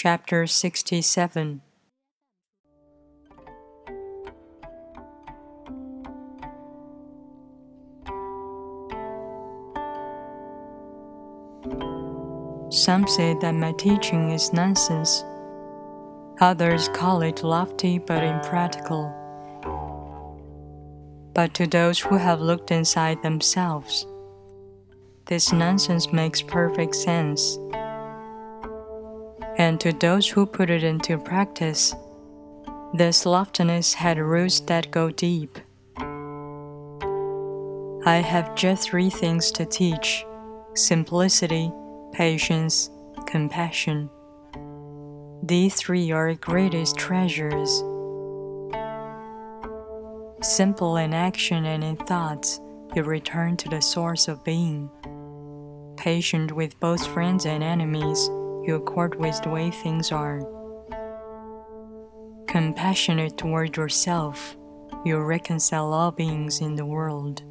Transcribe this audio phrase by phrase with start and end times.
[0.00, 1.60] Chapter 67
[12.70, 15.24] Some say that my teaching is nonsense.
[16.40, 19.12] Others call it lofty but impractical.
[21.34, 24.06] But to those who have looked inside themselves,
[25.26, 27.58] this nonsense makes perfect sense.
[29.58, 31.94] And to those who put it into practice,
[32.94, 35.58] this loftiness had roots that go deep.
[38.06, 40.24] I have just three things to teach
[40.74, 41.72] simplicity,
[42.12, 42.88] patience,
[43.26, 44.08] compassion.
[45.42, 47.82] These three are greatest treasures.
[50.40, 52.60] Simple in action and in thoughts,
[52.94, 54.88] you return to the source of being.
[55.96, 58.30] Patient with both friends and enemies,
[58.68, 60.42] you accord with the way things are.
[62.46, 64.58] Compassionate toward yourself,
[65.06, 67.42] you reconcile all beings in the world.